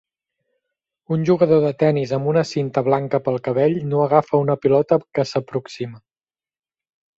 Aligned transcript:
Un 1.17 1.25
jugador 1.29 1.61
de 1.65 1.69
tenis 1.83 2.13
amb 2.17 2.31
una 2.31 2.43
cinta 2.53 2.83
blanca 2.89 3.21
pel 3.29 3.39
cabell 3.49 3.79
no 3.93 4.01
agafa 4.07 4.43
una 4.49 4.59
pilota 4.65 5.01
que 5.19 5.29
s'aproxima 5.35 6.05